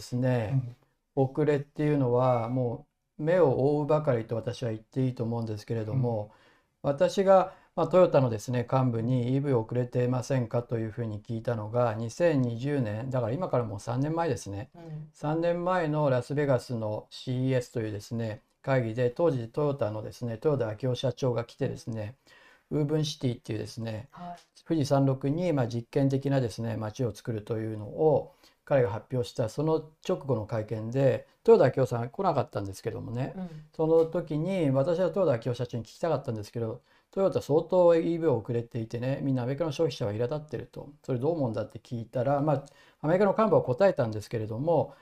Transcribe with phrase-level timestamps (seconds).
[0.00, 0.62] ですね、
[1.16, 2.86] うん、遅れっていうのはも
[3.18, 6.32] う目を覆うばかりと私は言っていいと思うんですけれども、
[6.82, 14.82] うん、私が、まあ、トヨタのですね幹部に EV 遅れてませんかというふうに聞いたのが2020年だから今からもう3年前ですね、うん、
[15.14, 22.14] 3年前のラスベガスの CES というですね会議で当時トヨタのですね豊田昭夫社長が来てですね
[22.70, 28.32] ウーブンシティっていうですね、はい、富士山麓にまあ実験的なですね街を作るというのを
[28.70, 36.80] 彼が発表したその直後の会見で豊田昭夫さん来なかったんですけどもね、うん、その時に私は豊田昭夫社長に聞きたかったんですけど
[37.10, 40.88] トヨタ相当 EV 遅れていてねみんなアメリカの消費者は苛立ってると。
[41.04, 42.64] それどう思うんだって聞いたらまあ
[43.00, 44.94] アメリカの幹部は答えたんですけれども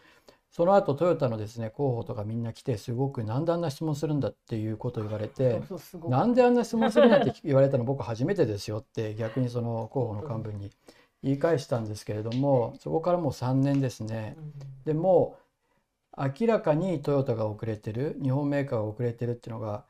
[0.51, 5.61] その後トヨタのですね候補とかみんな来てすごくなんであんな質問するんだっていうことを言われて
[6.09, 10.71] なんであんな質問するなんて言われたの僕初めてですよって逆にその候補の幹部に
[11.23, 14.37] 言い返したんですけれどもそこからもう3年ですね。
[14.85, 15.37] でも
[16.17, 19.85] 明らかにトヨタが遅れてる日本メーカーが遅れてるっていうのが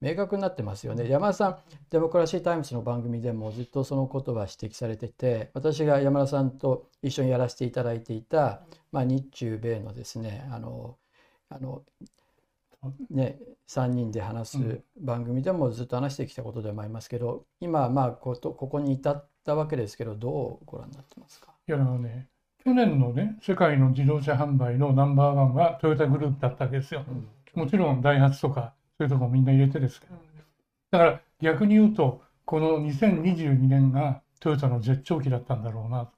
[0.00, 1.08] 明確になってますよね。
[1.08, 1.58] 山田さん、
[1.90, 10.98] デモクラシータイムズの番組でもずっとそのことは指摘されてて、私が山田さんと一緒にやらせていただいていた、まあ、日中米のですね、あの、
[11.48, 11.82] あの、
[13.10, 21.52] ね、3人で話す番組でもずっと話してきたことでもありますけど、今、まあこここに至ったわけですけど、どうご覧になってますか？
[21.66, 22.28] いや、あのね、
[22.62, 27.04] 去年のね、世界の自動車販売のナンバーワンはトヨタグループだったわけですよ。
[27.08, 30.14] うん、もちろんダイハツとかそういうとこみんな入れてですけど、
[30.90, 36.10] だから逆に言うとこの2022年がトヨタの絶頂期だったんだろうな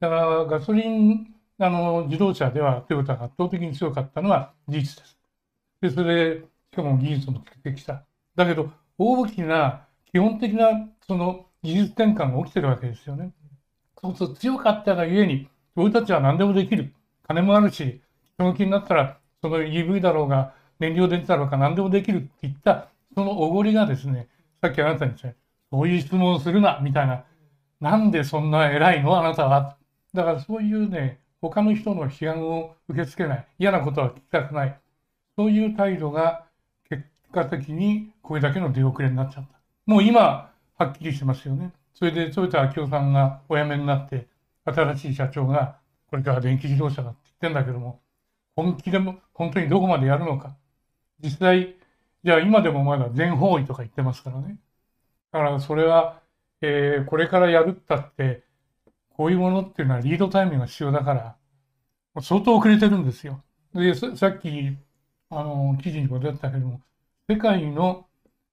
[0.00, 5.18] だからガソリンあの自動車ではトヨタが圧倒的に強かったのは事実です。
[5.80, 8.04] でそれでしかも技術もつけてきた。
[8.34, 13.32] だけど大きな基本的なその技術転換が起きてるわけですよね。
[14.00, 16.92] そうすると強かったがゆえに俺たちは何でもできる。
[17.26, 18.00] 金もあるし、
[18.34, 24.28] 人の気になったらその EV だろうが燃料電池だろうか何でもできるって言ったそのおごりがですね
[24.60, 25.38] さっきあなたに言った
[25.70, 27.24] そういう質問をするなみたいな。
[27.80, 29.18] なんでそんな偉いの？
[29.18, 29.76] あなたは。
[30.14, 33.46] だからそういうね他の人の批判を受け付けない。
[33.58, 34.78] 嫌なことは聞きたくない。
[35.36, 36.44] そういう態度が
[36.88, 39.58] 結果的にこれだけの出遅れになっちゃった。
[39.86, 40.51] もう今
[40.84, 44.26] はっきりしてますよねそれで豊田昭夫さんがお辞めになって
[44.64, 45.76] 新しい社長が
[46.08, 48.00] これから電気自動車だって言ってんだけども
[48.54, 50.56] 本気でも本当にどこまでやるのか
[51.22, 51.76] 実際、
[52.24, 54.58] じゃあ今でもまだ全方位とか言ってますからね。
[55.30, 56.20] だからそれは、
[56.60, 58.44] えー、これからやるったって、
[59.16, 61.36] こういうものっていうのはリードタイムが必要だから、
[62.20, 63.42] 相当遅れてるんですよ。
[63.74, 64.76] で、さっき、
[65.30, 66.80] あの、記事にも出たけども、
[67.28, 68.06] 世界の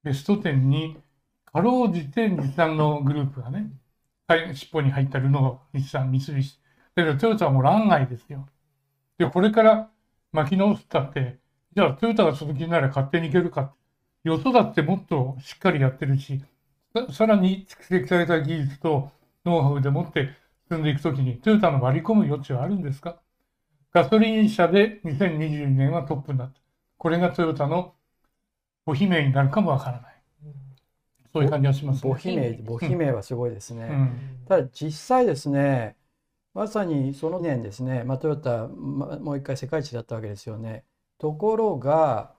[0.03, 0.97] ベスト10に、
[1.51, 3.71] かろうじて日産のグループがね、
[4.53, 6.59] 尻尾に入ったルノー、日産、三菱。
[6.95, 8.47] だけどトヨタはもう欄外ですよ。
[9.17, 9.89] で、これから
[10.31, 11.39] 巻き直すったって、
[11.75, 13.73] じゃあトヨタがその気になら勝手にいけるか。
[14.23, 16.41] よそだってもっとしっかりやってるし、
[17.11, 19.11] さらに蓄積された技術と
[19.45, 20.29] ノウハウでもって
[20.69, 23.21] 進んでいくときにトヨタの割り込む余地はあるんですか？
[23.93, 26.59] ガソリン車で2022年はトップになった。
[26.97, 27.95] これがトヨタの
[28.85, 30.08] 母姫名になるかもわからない。
[31.33, 32.11] そういう感じはします、ね。
[32.11, 33.87] 母姫、母姫はすごいですね。
[33.91, 35.95] うん、ただ実際ですね、
[36.53, 40.83] まさにその年ですね、まあ、トヨタ、ま、もう一回世界一だったわけですよね。
[41.17, 42.31] ところが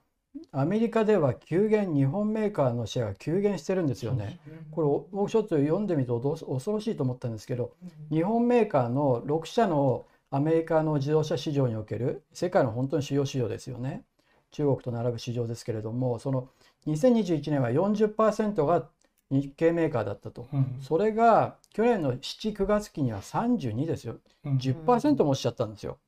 [0.52, 4.38] アメリカでは急減日本メーカーのシェアが急減してるんですよね。
[4.70, 7.72] これ僕ちょっと読んでみると恐ろしいと思ったんですけど
[8.10, 14.04] 日本メーカーの6社のアメリカの自動車市場における世界の本当に主要市場ですよね
[14.52, 16.48] 中国と並ぶ市場ですけれどもその
[16.86, 18.88] 2021年は40%が
[19.30, 24.16] 日系メーカーだったと、うん、それが去年の79月期には32ですよ。
[24.44, 25.98] 10%も落ちちゃったんですよ。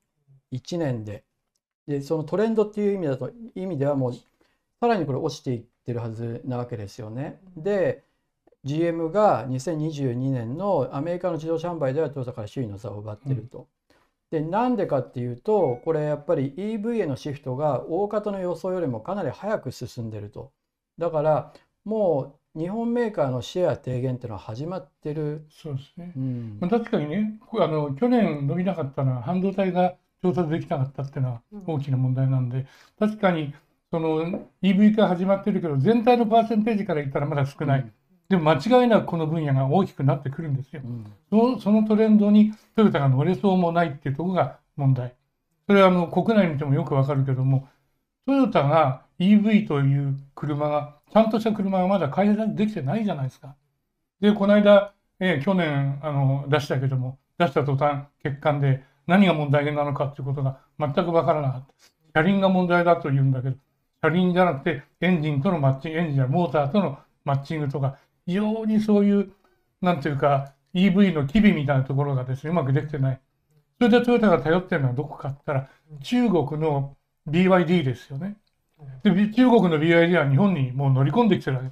[0.53, 1.25] 1年で。
[1.87, 4.15] でそのトレンドっていう意味だと意味ではもう
[4.81, 7.41] さらにこれ落ちていってるはずなわけですよね。
[7.57, 8.05] で
[8.65, 13.69] GM が2022年のアメリカの自動車販売ではトヨタから首位の座を奪ってると。
[14.31, 20.53] でなんでかっていうとこれやっぱり EV へのシフトが大方の予想よりもかなり早く進んでると。
[20.99, 21.53] だから
[21.85, 25.47] もう日本メーカーのシェア低減っていうのは始まってる。
[25.51, 26.13] そうですね。
[26.17, 26.21] う
[26.67, 32.67] ん、確かにね、あの去年伸びなかったのは半導体が調達できなかったっていうのは大きな問題なんで、
[32.99, 33.55] 確かに
[33.91, 37.91] その EV 化始まってるけど全体のパーセンテージから言ったらまだ少ない。
[38.29, 40.83] でも間違いなくこの分野が大きくなってくるんですよ。
[41.31, 45.15] そのそのトレンドにトヨタが乗れそうもないっていうところが問題。
[45.67, 47.69] それはあの国内にいてもよくわかるけども、
[48.27, 53.57] トヨタが EV という車が、ちゃんとした車がまだ開発できてないじゃないですか。
[54.21, 61.75] で、この間、えー、去年あの出したけども、出した途端、欠陥で何が問題なのかっていうことが全くわからなかった。
[62.15, 63.57] 車輪が問題だと言うんだけど、
[64.03, 69.33] 車輪じゃなくてエンジンとのマッチング、エンジンやモーターとのマッチングとか、非常にそういう、
[69.81, 73.21] なんていうか、EV の機微みたいなところがですね、うまくできてない。
[73.79, 75.71] それでトヨタが頼ってるのはどこかって言ったら、
[76.03, 76.97] 中国の
[77.29, 78.37] BYD ですよね。
[79.03, 81.71] で、中国の BYD は日本にもう乗り込んできてるわけ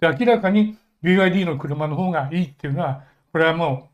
[0.00, 0.12] だ。
[0.14, 3.90] で、明らかに BYD の車の方がいいっていうのは、これはも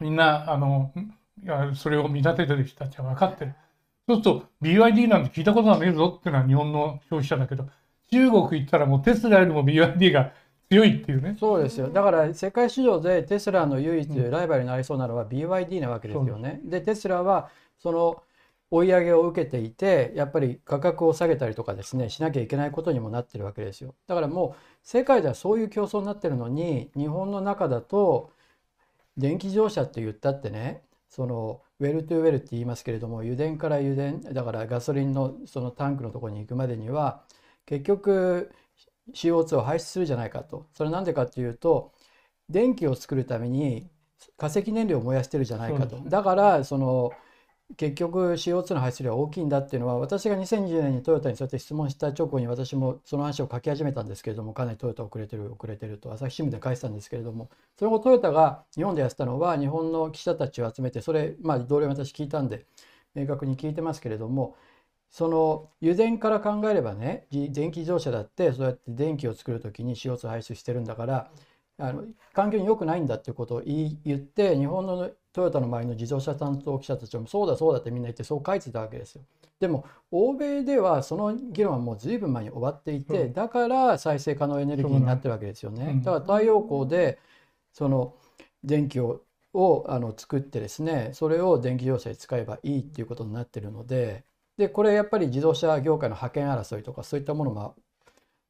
[0.00, 0.92] うみんな、あの、
[1.74, 3.54] それを見立ててる人たちは分かってる。
[4.06, 7.68] そうすると BYD なんて聞いたことがねえぞっていうのは日本の消費者だけど、
[8.10, 10.32] 中国行ったらもうテスラよりも BYD が
[10.70, 11.36] 強いっていうね。
[11.38, 11.88] そうですよ。
[11.88, 16.60] だから世界市場でテスラの唯一ライバルになりそうなのは BYD なわけですよね。
[16.64, 17.48] で、テスラは
[17.78, 18.22] その
[18.74, 23.94] 追い上げを受けていて、やっぱり価格を下げたりとかですね、しなきゃいけないことにもなってるわけですよ。
[24.08, 28.32] だからもう世界ではそういう競争になってるのに、日本の中だと
[29.16, 37.22] 電気自動車って言ったってね、そのウェルトゥウェルって言いますけれども油田から油田だからガソリンのそのタンクのところに行くまでには
[37.66, 38.50] 結局
[39.12, 40.66] CO2 を排出するじゃないかと。
[40.72, 41.92] それなんでかっていうと
[42.48, 43.88] 電気を作るために
[44.36, 47.12] 化石燃料を燃やしてるじゃないかと、だからその
[47.76, 62.66] 結局 CO2 の排出量は大きいんだっていうのは私が2020年にトヨタにそうやって質問した直後に私もその話を書き始めたんですけれどもかなりトヨタ遅れてる遅れてると朝日新聞で書いてたんですけれどもその後トヨタが日本でやってたのは日本の記者たちを集めてそれまあ同僚私聞いたんで
[63.14, 64.56] 明確に聞いてますけれども
[65.10, 71.30] その油田から考えればね電気自動車だってそうやって電気を作る時に CO2 排出してるんだから
[71.78, 79.22] あの環境に良くないんだっていうことを言って日本のトヨタの周りの自動車担当記者たちもそうだそうだってみんな言ってそう書いてたわけですよ。
[79.58, 86.00] でも欧米ではその議論はもう随分前に終わっていて、だから再生可能エネルギーになってるわけですよね。
[86.04, 87.18] だから太陽光で
[87.72, 88.14] その
[88.62, 89.22] 電気を
[89.54, 94.24] をあの作ってですねそれを電気自動車に使えばいいっていうことになってるので
[94.56, 97.76] でこれやっぱり自動車業界の覇権争いとかそういったものも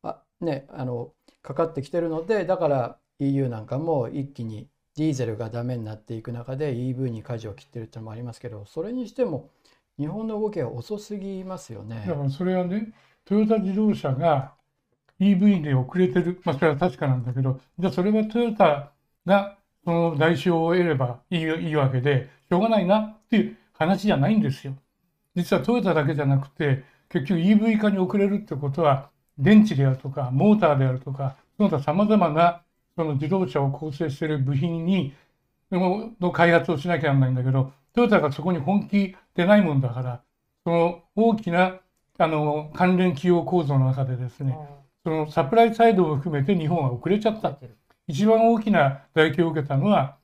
[0.02, 9.50] あねあのかかってきてるのでだから EU なんかも一気にディーゼルがダメになっていく中で EV に舵を切ってるってのもありますけどそれにしても
[9.98, 12.04] 日本の動きは遅すぎますよね。
[12.06, 12.92] だからそれはね
[13.24, 14.54] トヨタ自動車が
[15.20, 18.92] EV で遅れてる、まあ、それは確かなんだけどじゃあそれはトヨタ
[19.24, 24.74] がその代償を得ればいいいいわけでしょうがないなっていう話じゃないんですよ。
[25.34, 32.63] 実はトヨタだけじゃなくて結局 EV 化に遅れるってことは電池であるとかモーターであるとかその他さまざまな
[32.96, 35.14] その自動車を構成している部品に
[35.70, 40.22] の開発をしなきゃならないんだけどトヨタがそこに本気でないもんだから
[40.64, 41.80] その大きな
[42.18, 44.56] あの関連企業構造の中でですね
[45.04, 47.58] そのサプライサイドを含めて日本は遅れちゃった。
[48.06, 50.16] 一番大きな打撃を受けたのは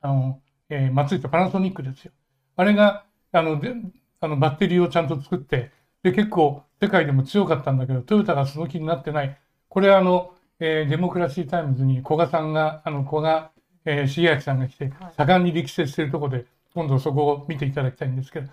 [0.00, 2.12] あの、えー、松井とパナソニックですよ。
[2.56, 3.74] あれがあので
[4.20, 5.70] あのバッテリーをちゃんと作って
[6.02, 9.38] で結構世界でも強かったんだけどトヨタがその気になってない。
[9.68, 13.52] これはあのえー、デモクラシータイムズに古賀さんが、あの、古賀、
[13.84, 18.50] えー、重明さんが来て、盛んに力説しているところで、今度そこを見ていただきたいんですけど、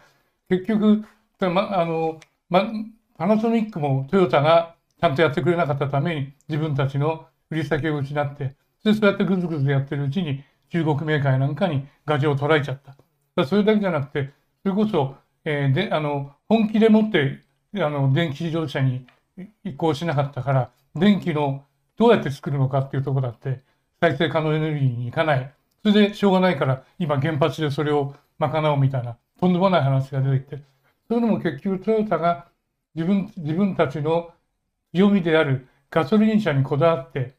[0.49, 1.03] 結局、
[1.39, 2.19] ま、あの、
[2.49, 2.71] ま、
[3.17, 12.81] パナソニックもトヨタがちゃんとやってくれなかったために、自分たちの売り先を失って、で、そうやってぐずぐずやってるうちに、中国メーカーなんかにガジを捉えちゃっ
[13.35, 13.45] た。
[13.45, 14.31] それだけじゃなくて、
[14.63, 17.39] それこそ、えー、で、あの、本気でもって、
[17.75, 19.05] あの、電気自動車に
[19.63, 21.65] 移行しなかったから、電気の
[21.97, 23.61] どうやって作るのかっていうとこだって
[24.01, 25.53] 再生可能エネルギーにいかない。
[25.83, 30.63] それでしょうがないから今原発でそれを賄うみたいなとんでもない話が出てきて
[31.07, 32.47] そういうのも結局トヨタが
[32.95, 34.31] 自分自分たちの
[34.93, 37.35] 強みであるガソリン車にこだわって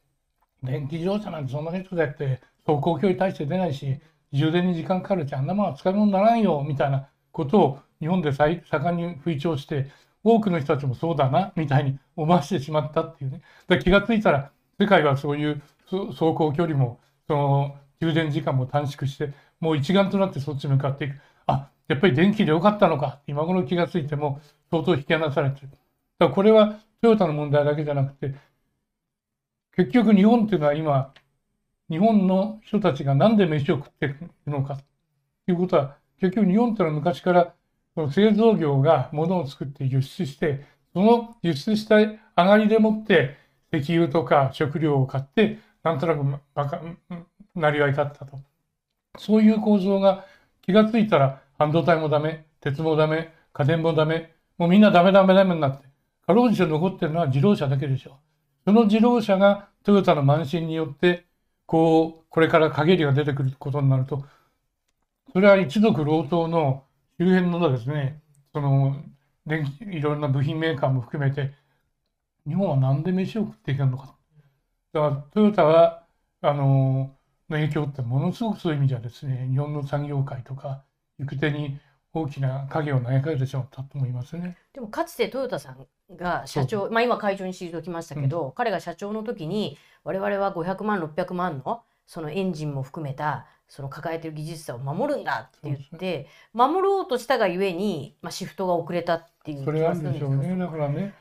[0.62, 3.98] 電気自動車なんてそんな人だって走行距離大して出ないし
[4.32, 8.60] 充電に時間かかるしあんなものは使い物にならんよみたいなことを日本で盛
[8.92, 9.90] んに吹聴して
[10.26, 13.42] 多くの人たちもそうだなみたいに思わせてしまったっていうね。
[13.68, 21.20] で気がついたら世界はそういう走行距離もその充電時間も短縮してもう一丸となってそっち向かっていく。
[21.46, 25.68] あやっぱり電気でよかったのか今頃気がついても相当引き離されてる。
[25.70, 25.78] だか
[26.24, 28.34] らこれはトヨタの問題だけじゃなくて
[29.76, 31.12] 結局日本っていうのは今
[31.88, 37.54] 日本の人たちが何で飯を食っているのかということは結局日本っていうのは昔から
[37.96, 43.38] その製造業が物を作って輸出して、その輸出した上がりでもって
[43.72, 46.22] 石油とか食料を買って、なんとなく
[46.54, 46.82] バカ、
[47.54, 48.38] なりわい立ったと。
[49.18, 50.26] そういう構造が
[50.60, 55.88] 気がついたら半導体もダメ、鉄もダメ、家電もダメ、もうみんなダメダメダメになって、
[56.26, 58.18] かろうじて残ってるのは自動車だけでしょ。
[58.66, 61.24] その自動車がトヨタの慢心によって、
[61.64, 64.22] こう、これから陰りが出てくることになると、
[65.32, 66.85] それは一族老頭の
[67.18, 68.20] 周辺のですね、
[68.52, 69.02] その、
[69.46, 71.54] 電気いろんな部品メーカーも含めて、
[72.46, 74.14] 日本はなんで飯を食っていけるのかと。
[74.92, 76.06] だからトヨタは、
[76.42, 77.16] あの、
[77.48, 80.84] の影響ってものすごくそういう意味じゃですね、日本の産業界とか、
[81.18, 81.78] 行く手に
[82.12, 84.56] 大きな影を投げかけてしまったと思いますね。
[84.72, 100.56] でもかつてトヨタさんが社長、まあ今会長に退きましたけど、彼が社長の時に我々は500万600万のそのエンジンも含めたその抱えてる技術者を守るんだって言って、守ろうとしたがゆえに、まあ、シフトが遅れたっていうそれはあるんでしょうね。
[100.56, 101.14] だからね、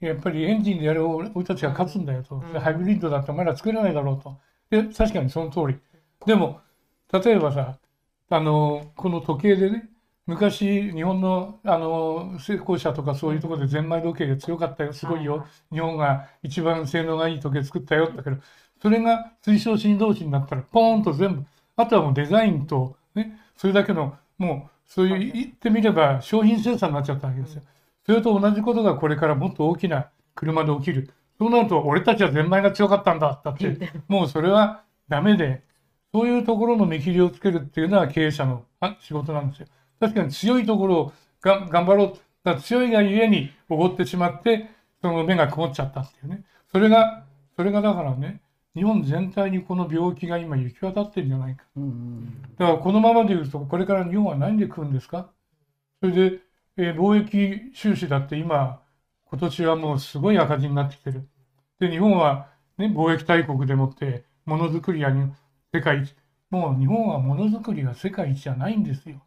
[0.00, 2.42] やっぱりエンジンでやる俺たちが勝つんだよと。
[2.52, 4.38] でハイブリッドだってまだ作れないだろうと。
[4.70, 5.78] で、確かにその通り。
[6.26, 6.60] でも、
[7.12, 7.78] 例えばさ、
[8.28, 9.88] あの、この時計でね、
[10.26, 15.46] 昔、日本の、あの、成功者とかそういうところでゼンマイ時計が強かったよ、すごいよ。
[15.72, 18.36] 日本が一番性能がいい時計作ったよだけど、
[18.82, 21.46] それが推奨振動子になったら、ポーンと全部、
[21.76, 27.62] あとはもうデザインと、ね、それだけの、もう、そういう言ってみれば商品生産になっちゃったわけですよ。
[28.04, 31.10] それと同じことがこれからもっと大きな車で起きる。
[31.38, 33.76] そうなると、俺たちはゼンマイが強かったんだだって、
[34.08, 35.62] もうそれはダメで、
[36.12, 39.66] そういうところの見切りをつけるっていうのは経営者のあ仕事なんですよ。
[40.00, 42.14] 確かに強いところをが頑張ろう。
[42.44, 44.70] だ強いがゆえにおごってしまって、
[45.02, 46.44] その目が曇っちゃったっていうね。
[46.70, 47.24] それが、
[47.56, 48.40] それがだからね、
[48.76, 51.64] 日本全体にこの病気が今行き渡ってるんじゃないか。
[51.76, 55.30] うんうんだからこのままで言うと、これから日本は何で食うんですか？
[56.00, 56.38] それで、
[56.76, 58.80] えー貿易収支だって今、
[59.24, 61.26] 今年はもうすごい赤字になってきてる。
[61.80, 65.32] で、日本は、ね、貿易大国でもって、ものづくりやに
[65.72, 66.14] 世界一。
[66.50, 69.20] もう日本はものづくりが世界一じゃないんですよ。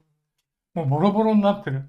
[0.73, 1.83] もうボロボロになってる。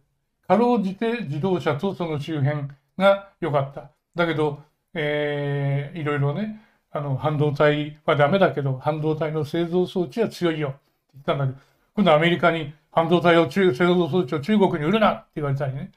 [0.49, 3.91] かろうじて自動車とその周辺が良かった。
[4.15, 4.63] だけど、
[4.95, 6.61] えーいろいろね、
[6.93, 10.79] あの、半導体はダメだけど、半導体の製造装置は強いよって
[11.15, 11.59] 言ったんだけど、
[11.95, 15.93] 今度アメリカに半導体を中、製造装置を中国に売るなって言われたりね。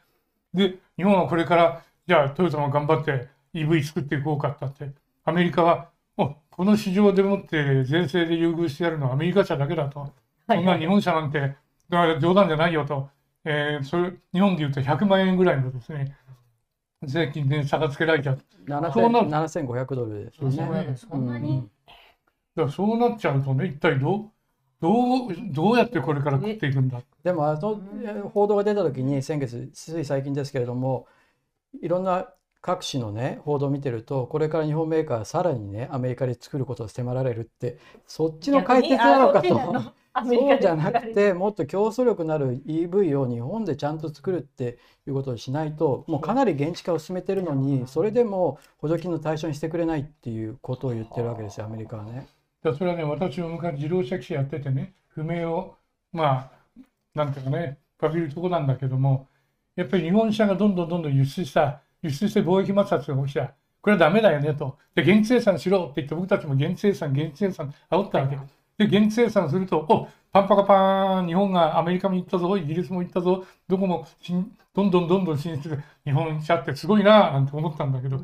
[0.53, 4.95] で、日本はこれから、じゃあトヨタも頑張って EV 作っていこうかってって、
[5.25, 10.13] アメリカは、おこの市場でもって税制で優遇してやるのはアメリカ車だけだと。
[10.53, 11.55] そんな日本車なんて、
[12.21, 13.09] 冗談じゃないよと。
[13.45, 16.15] えーそれ、日本で言うと100万円ぐらいのですね、
[17.05, 18.39] 税金で差がつけられちゃう。
[18.93, 20.86] そうなる7000 7500ドルですよね。
[20.89, 21.72] うんそんなに、うん
[22.55, 24.31] だからそうなっちゃうとね、一体どう、
[24.79, 27.01] どう、どうやってこれから食っていくんだ。
[27.24, 31.07] でもあのえー報道が出た時に先月つい最近ですけれども
[31.81, 32.27] いろんな
[32.62, 44.77] 各紙のね報道を見てるとこれから日本メーカーはさらにねアメリカで作ることを迫られるってそっちの解決なのかとそうじゃなくてもっと競争力のある EV を日本でちゃんと作るって
[45.08, 52.27] いうことをしないともうかなり現地化を進めてるのにそれでも補助金の対象にしてくれないっていうことを言ってるわけですよアメリカはね。
[52.72, 55.75] それはね、私も昔自動車記者やっててね、不明を、
[56.13, 56.51] まあ、
[57.13, 59.27] なんていうかね、かけるとこなんだけども、
[59.75, 63.53] やっぱり日本車がどんどんどんどん輸出した、輸出して貿易摩擦が起きた。
[63.82, 64.77] これはダメだよねと。
[64.96, 68.38] で、現地生産しろって言って僕たちも現地生産、現地生産煽ったわけ。
[68.87, 78.23] で、現地生産すると、おパンパカパーン、日本がアメリカも行ったぞ、イギリスも行ったぞ、どこも進どんどんどんどん進出で、日本車ってすごいななんて思ったんだけど、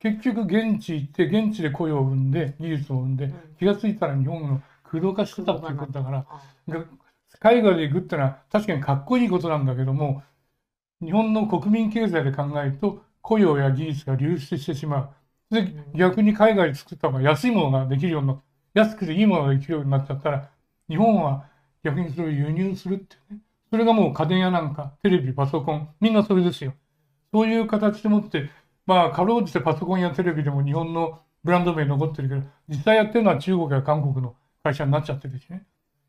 [0.00, 6.26] 結局現地行って現地で雇用を生んで技術を生んで気がついたら日本の空洞化してたっていうことだから
[6.68, 6.84] が
[7.38, 10.22] 海外で行くってのは確かにかっこいいことなんだけども
[11.02, 15.12] 日本の国民経済で考えると雇用や技術が流出してしま
[15.50, 18.42] うで逆に海外で作った方が安いものができるようにな
[18.74, 20.50] 安くていいものができるようになっちゃったら
[20.88, 21.46] 日本は
[21.82, 23.38] 逆にそれを輸入するってね
[23.70, 26.74] それがもう家電やなんかテレビパソコンみんなそれですよ
[27.32, 28.50] そういう形でもって
[28.90, 34.34] まあ、かろうじてパソコンやテレビでも日本のブランド名残ってるけど、実際やってるのは中国や韓国の
[34.64, 35.64] 会社になっちゃってるしね。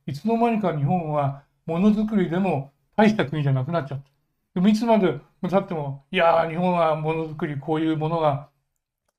[0.07, 4.09] いつの間にか日本はものづくりでも大した国じゃなくなっちゃった。
[4.55, 8.49] でもいつまで経っても、いやー、日本はものづくり、こういうものが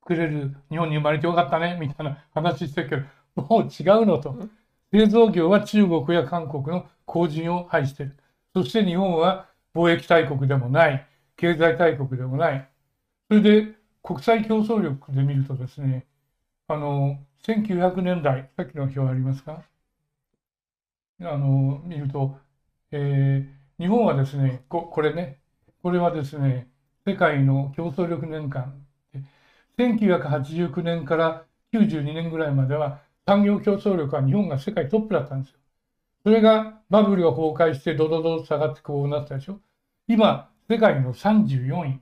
[0.01, 3.03] 作れる、日本に生まれてよかったね、みたいな話してるけど、
[3.35, 4.35] もう違うのと。
[4.91, 8.17] 製造業は中国や韓国の後人を排している。
[8.53, 12.69] そして日本は貿易大国でもない、経済大国でもない。
[13.29, 16.07] それで国際競争力で見るとですね、
[16.67, 19.63] あの、1900年代、さっきの表ありますか？
[21.21, 22.39] あの、見ると、
[22.91, 25.41] えー日本はですね、こ、これね、
[25.81, 26.71] これはですね、
[27.07, 29.19] 世界の競争力年間で、
[29.77, 35.59] 1989年から92年ぐらいまでは産業競争力は日本が世界トップだったんですよ。
[36.23, 39.59] それがバブルが崩壊してドドドと下がってこうなったでしょ。
[40.07, 41.99] 今、世界の34位。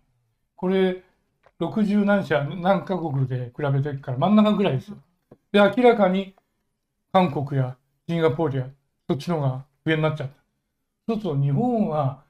[0.55, 1.03] これ、
[1.59, 4.97] 60何社、何カ国で比べてるから真ん中ぐらいですよ。
[5.51, 6.35] で、明らかに
[7.11, 8.69] 韓国やシンガポールや
[9.07, 10.33] そっちの方が上になっちゃった。
[11.07, 12.23] そうすると日本は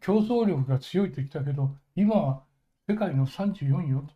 [0.00, 2.42] 競争力が強いと言ったけど、今は
[2.88, 4.14] 世界の34位よって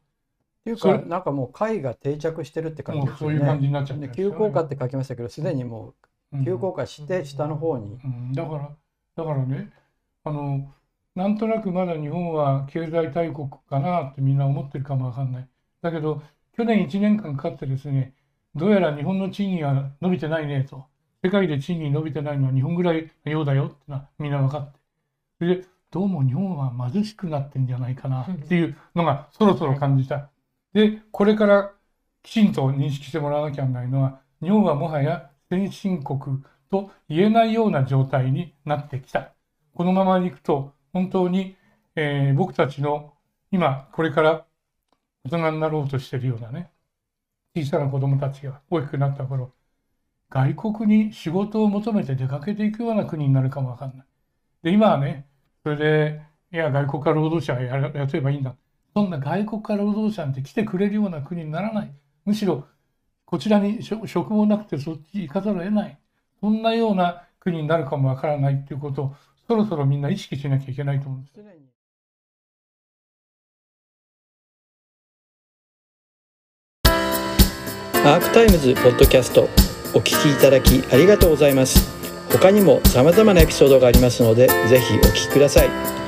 [0.71, 2.93] いうかなんかもう会が定着してるってと。
[2.93, 3.61] 感じですよもうそういう感ね。
[3.61, 5.95] じになっちゃっ急降下って書きましたけどすでにもう
[6.33, 8.77] うん急降下して下の方にうん、だから、
[9.17, 9.73] だからね、
[10.25, 10.73] あの、
[11.15, 15.49] なんとなくまだ日本は経済大国かなってみんな思ってるかもわかんない。
[15.83, 16.23] だけど、
[16.53, 18.15] 去年1年間かかってですね、
[18.55, 20.87] どうやら日本の賃金は伸びてないねと。
[21.25, 24.79] 世界で賃金伸びてないのは日本ぐらいのようだよってのはみんな分かって。
[25.39, 30.31] それで、どうも日本は貧しくなってんじゃないかなっていうのがそろそろ感じた。
[30.73, 31.75] で、これから
[32.23, 39.35] きちんと認識してもらわなきゃならないのは、日本はもはや先進国と言えないような状態になってきた。
[39.75, 41.57] このままいくと、本当に、
[41.97, 43.15] えー僕たちの
[43.51, 44.47] 今、これから
[45.25, 46.71] 大人になろうとしているようなね、
[47.57, 49.53] 小さな子供たちが大きくなった頃、
[50.31, 54.07] 外国に仕事を求めて出かけていくような国になるかもわかんない。
[54.65, 55.29] で、今はね、
[55.65, 56.23] それで、
[56.53, 58.57] いや、外国から労働者がやればいいんだ。
[58.99, 61.93] そんな外国から労働者なんて来てくれるような国にならない。
[62.25, 62.67] むしろ、
[63.25, 65.97] こちらに職職もなくてそっち行かざるを得ない。
[66.41, 71.35] そんなような国になるかもわからないっていうことを、そろそろみんな意識しなきゃいけないと思うんです。
[78.05, 79.43] アークタイムズポッドキャスト
[79.95, 81.93] お聞きいただきありがとうございます
[82.33, 86.08] 他にも様々なエピソードがありますのでぜひお聞きください